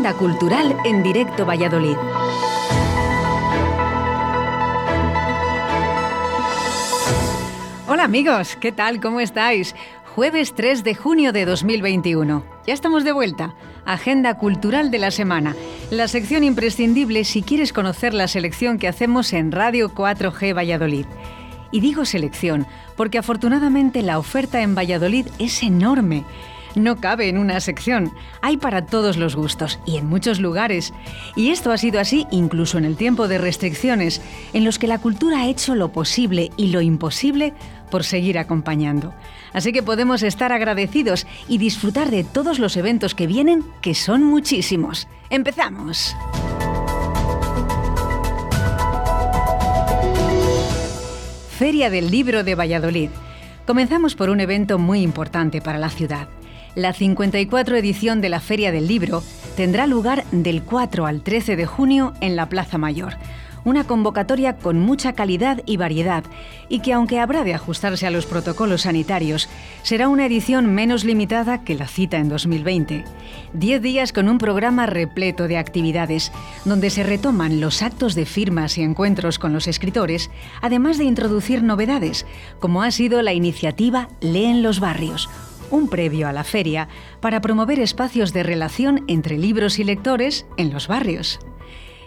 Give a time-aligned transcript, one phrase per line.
[0.00, 1.96] Agenda Cultural en Directo Valladolid.
[7.86, 8.98] Hola amigos, ¿qué tal?
[9.02, 9.74] ¿Cómo estáis?
[10.14, 12.42] Jueves 3 de junio de 2021.
[12.66, 13.54] Ya estamos de vuelta.
[13.84, 15.54] Agenda Cultural de la Semana.
[15.90, 21.04] La sección imprescindible si quieres conocer la selección que hacemos en Radio 4G Valladolid.
[21.72, 26.24] Y digo selección porque afortunadamente la oferta en Valladolid es enorme
[26.74, 28.12] no cabe en una sección.
[28.42, 30.92] Hay para todos los gustos y en muchos lugares.
[31.36, 34.98] Y esto ha sido así incluso en el tiempo de restricciones, en los que la
[34.98, 37.54] cultura ha hecho lo posible y lo imposible
[37.90, 39.12] por seguir acompañando.
[39.52, 44.22] Así que podemos estar agradecidos y disfrutar de todos los eventos que vienen, que son
[44.22, 45.08] muchísimos.
[45.28, 46.14] ¡Empezamos!
[51.58, 53.10] Feria del Libro de Valladolid.
[53.66, 56.28] Comenzamos por un evento muy importante para la ciudad
[56.74, 59.22] la 54 edición de la Feria del Libro
[59.56, 63.16] tendrá lugar del 4 al 13 de junio en la Plaza Mayor.
[63.62, 66.24] Una convocatoria con mucha calidad y variedad
[66.70, 69.50] y que aunque habrá de ajustarse a los protocolos sanitarios,
[69.82, 73.04] será una edición menos limitada que la cita en 2020.
[73.52, 76.32] Diez días con un programa repleto de actividades,
[76.64, 80.30] donde se retoman los actos de firmas y encuentros con los escritores,
[80.62, 82.24] además de introducir novedades,
[82.60, 85.28] como ha sido la iniciativa Leen los Barrios,
[85.70, 86.88] un previo a la feria
[87.20, 91.38] para promover espacios de relación entre libros y lectores en los barrios.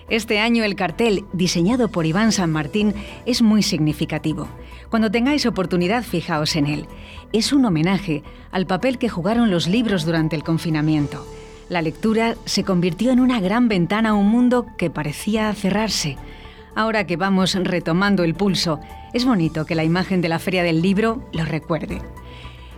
[0.10, 2.94] Este año el cartel, diseñado por Iván San Martín,
[3.26, 4.48] es muy significativo.
[4.90, 6.88] Cuando tengáis oportunidad, fijaos en él.
[7.32, 11.26] Es un homenaje al papel que jugaron los libros durante el confinamiento.
[11.70, 16.18] La lectura se convirtió en una gran ventana a un mundo que parecía cerrarse.
[16.76, 18.80] Ahora que vamos retomando el pulso,
[19.14, 22.02] es bonito que la imagen de la Feria del Libro lo recuerde.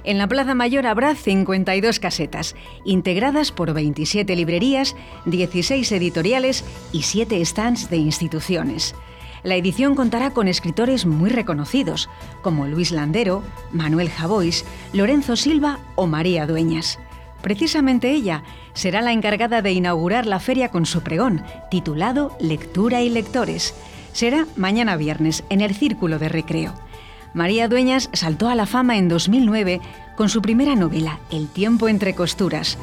[0.05, 7.43] En la Plaza Mayor habrá 52 casetas, integradas por 27 librerías, 16 editoriales y 7
[7.43, 8.93] stands de instituciones.
[9.41, 12.07] La edición contará con escritores muy reconocidos,
[12.43, 13.41] como Luis Landero,
[13.71, 14.63] Manuel Javois,
[14.93, 16.99] Lorenzo Silva o María Dueñas.
[17.41, 18.43] Precisamente ella
[18.73, 23.73] será la encargada de inaugurar la feria con su pregón, titulado Lectura y Lectores.
[24.13, 26.73] Será mañana viernes en el Círculo de Recreo.
[27.35, 29.81] María Dueñas saltó a la fama en 2009
[30.15, 32.77] con su primera novela, El tiempo entre costuras,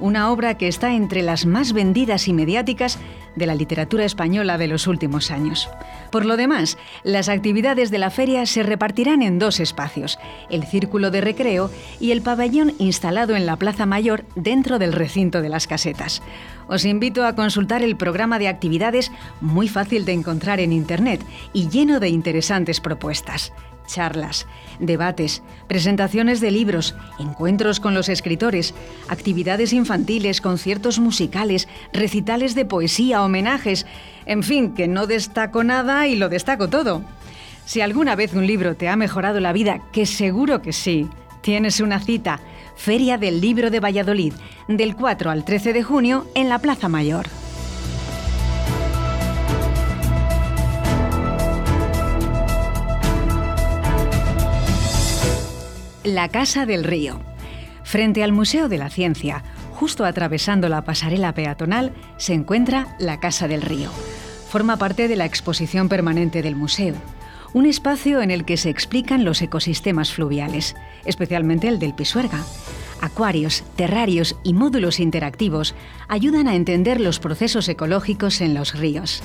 [0.00, 2.98] una obra que está entre las más vendidas y mediáticas
[3.36, 5.68] de la literatura española de los últimos años.
[6.10, 10.18] Por lo demás, las actividades de la feria se repartirán en dos espacios,
[10.48, 11.70] el círculo de recreo
[12.00, 16.22] y el pabellón instalado en la Plaza Mayor dentro del recinto de las casetas.
[16.66, 21.20] Os invito a consultar el programa de actividades muy fácil de encontrar en Internet
[21.52, 23.52] y lleno de interesantes propuestas
[23.88, 24.46] charlas,
[24.78, 28.74] debates, presentaciones de libros, encuentros con los escritores,
[29.08, 33.86] actividades infantiles, conciertos musicales, recitales de poesía, homenajes,
[34.26, 37.02] en fin, que no destaco nada y lo destaco todo.
[37.64, 41.08] Si alguna vez un libro te ha mejorado la vida, que seguro que sí,
[41.40, 42.40] tienes una cita,
[42.76, 44.32] Feria del Libro de Valladolid,
[44.68, 47.26] del 4 al 13 de junio en la Plaza Mayor.
[56.08, 57.20] La Casa del Río.
[57.84, 63.46] Frente al Museo de la Ciencia, justo atravesando la pasarela peatonal, se encuentra la Casa
[63.46, 63.90] del Río.
[64.48, 66.94] Forma parte de la exposición permanente del museo,
[67.52, 72.42] un espacio en el que se explican los ecosistemas fluviales, especialmente el del Pisuerga.
[73.02, 75.74] Acuarios, terrarios y módulos interactivos
[76.08, 79.22] ayudan a entender los procesos ecológicos en los ríos.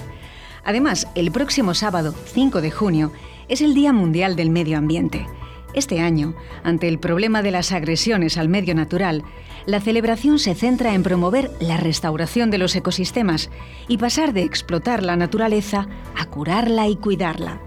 [0.66, 3.13] Además, el próximo sábado, 5 de junio,
[3.47, 5.25] es el Día Mundial del Medio Ambiente
[5.73, 9.23] este año, ante el problema de las agresiones al medio natural,
[9.66, 13.50] la celebración se centra en promover la restauración de los ecosistemas
[13.88, 17.61] y pasar de explotar la naturaleza a curarla y cuidarla.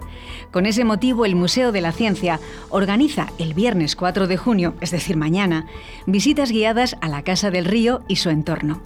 [0.50, 2.40] Con ese motivo, el Museo de la Ciencia
[2.70, 5.66] organiza el viernes 4 de junio, es decir, mañana,
[6.06, 8.82] visitas guiadas a la Casa del Río y su entorno.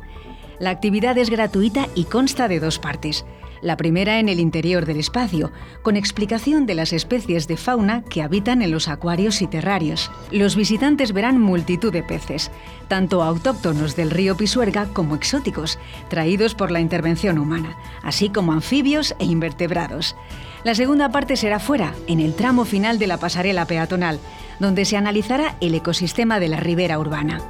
[0.58, 3.24] La actividad es gratuita y consta de dos partes
[3.62, 5.52] la primera en el interior del espacio,
[5.82, 10.10] con explicación de las especies de fauna que habitan en los acuarios y terrarios.
[10.30, 12.50] Los visitantes verán multitud de peces,
[12.88, 15.78] tanto autóctonos del río Pisuerga como exóticos,
[16.08, 20.16] traídos por la intervención humana, así como anfibios e invertebrados.
[20.64, 24.18] La segunda parte será fuera, en el tramo final de la pasarela peatonal,
[24.58, 27.40] donde se analizará el ecosistema de la ribera urbana.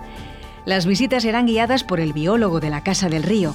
[0.64, 3.54] Las visitas serán guiadas por el biólogo de la Casa del Río,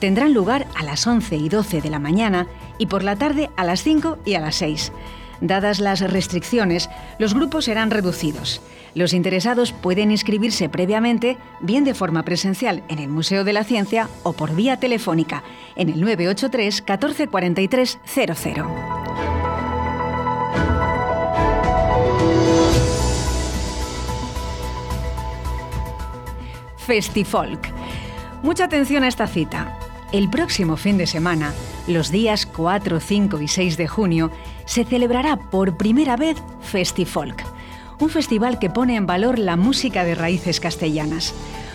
[0.00, 2.48] tendrán lugar a las 11 y 12 de la mañana
[2.78, 4.92] y por la tarde a las 5 y a las 6.
[5.40, 8.60] Dadas las restricciones, los grupos serán reducidos.
[8.94, 14.08] Los interesados pueden inscribirse previamente, bien de forma presencial en el Museo de la Ciencia
[14.22, 15.44] o por vía telefónica
[15.76, 18.70] en el 983 1443 00.
[26.76, 27.68] Festifolk.
[28.42, 29.89] Mucha atención a esta cita.
[30.12, 31.52] El próximo fin de semana,
[31.86, 34.32] los días 4, 5 y 6 de junio,
[34.64, 37.44] se celebrará por primera vez Festifolk,
[38.00, 41.32] un festival que pone en valor la música de raíces castellanas.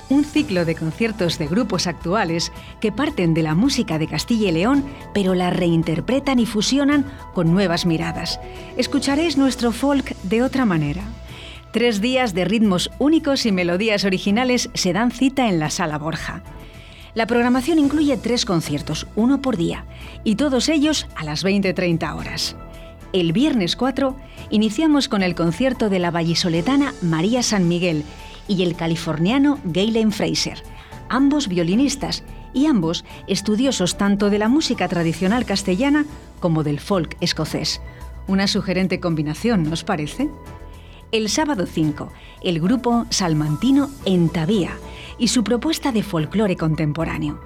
[0.09, 2.51] Un ciclo de conciertos de grupos actuales
[2.81, 4.83] que parten de la música de Castilla y León,
[5.13, 8.41] pero la reinterpretan y fusionan con nuevas miradas.
[8.75, 11.03] Escucharéis nuestro folk de otra manera.
[11.71, 16.43] Tres días de ritmos únicos y melodías originales se dan cita en la Sala Borja.
[17.15, 19.85] La programación incluye tres conciertos, uno por día,
[20.25, 22.57] y todos ellos a las 20-30 horas.
[23.13, 24.17] El viernes 4
[24.49, 28.03] iniciamos con el concierto de la vallisoletana María San Miguel
[28.49, 30.61] y el californiano Galen Fraser,
[31.07, 36.05] ambos violinistas y ambos estudiosos tanto de la música tradicional castellana
[36.41, 37.79] como del folk escocés.
[38.27, 40.29] Una sugerente combinación, ¿nos parece?
[41.13, 42.11] El sábado 5,
[42.43, 44.71] el grupo salmantino Entavía
[45.17, 47.39] y su propuesta de folclore contemporáneo.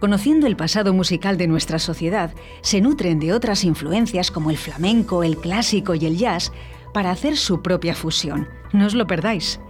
[0.00, 5.22] Conociendo el pasado musical de nuestra sociedad, se nutren de otras influencias como el flamenco,
[5.22, 6.52] el clásico y el jazz
[6.92, 8.48] para hacer su propia fusión.
[8.72, 9.60] No os lo perdáis.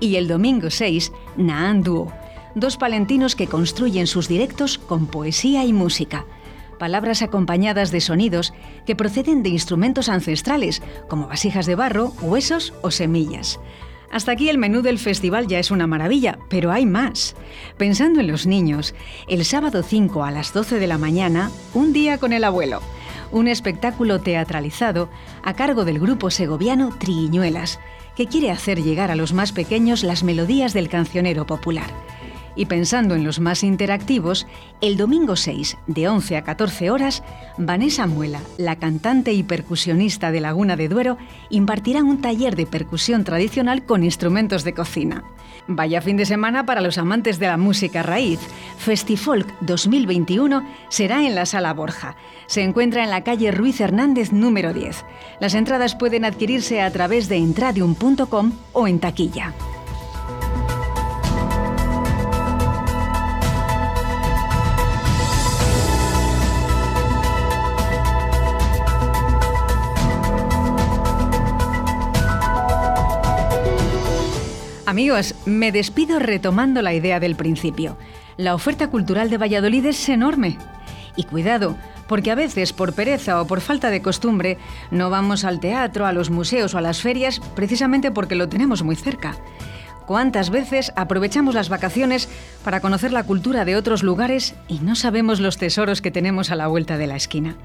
[0.00, 2.12] Y el domingo 6, Naan Duo,
[2.54, 6.26] dos palentinos que construyen sus directos con poesía y música.
[6.78, 8.52] Palabras acompañadas de sonidos
[8.86, 13.60] que proceden de instrumentos ancestrales, como vasijas de barro, huesos o semillas.
[14.14, 17.34] Hasta aquí el menú del festival ya es una maravilla, pero hay más.
[17.78, 18.94] Pensando en los niños,
[19.26, 22.80] el sábado 5 a las 12 de la mañana, un día con el abuelo.
[23.32, 25.08] Un espectáculo teatralizado
[25.42, 27.80] a cargo del grupo segoviano Triñuelas,
[28.14, 31.90] que quiere hacer llegar a los más pequeños las melodías del cancionero popular.
[32.56, 34.46] Y pensando en los más interactivos,
[34.80, 37.22] el domingo 6, de 11 a 14 horas,
[37.58, 41.18] Vanessa Muela, la cantante y percusionista de Laguna de Duero,
[41.50, 45.24] impartirá un taller de percusión tradicional con instrumentos de cocina.
[45.66, 48.38] Vaya fin de semana para los amantes de la música raíz.
[48.78, 52.16] Festifolk 2021 será en la Sala Borja.
[52.46, 55.04] Se encuentra en la calle Ruiz Hernández número 10.
[55.40, 59.54] Las entradas pueden adquirirse a través de entradium.com o en taquilla.
[74.86, 77.96] Amigos, me despido retomando la idea del principio.
[78.36, 80.58] La oferta cultural de Valladolid es enorme.
[81.16, 81.76] Y cuidado,
[82.06, 84.58] porque a veces por pereza o por falta de costumbre
[84.90, 88.82] no vamos al teatro, a los museos o a las ferias precisamente porque lo tenemos
[88.82, 89.36] muy cerca.
[90.04, 92.28] ¿Cuántas veces aprovechamos las vacaciones
[92.62, 96.56] para conocer la cultura de otros lugares y no sabemos los tesoros que tenemos a
[96.56, 97.56] la vuelta de la esquina?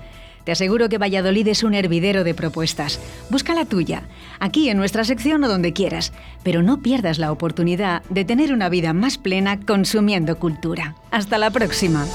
[0.43, 2.99] Te aseguro que Valladolid es un hervidero de propuestas.
[3.29, 4.03] Busca la tuya,
[4.39, 6.13] aquí en nuestra sección o donde quieras,
[6.43, 10.95] pero no pierdas la oportunidad de tener una vida más plena consumiendo cultura.
[11.11, 12.05] Hasta la próxima.